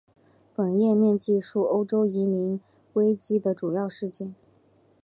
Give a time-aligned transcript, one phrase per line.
[0.55, 2.59] 本页面记叙欧洲移民
[2.93, 4.33] 危机的主要事件。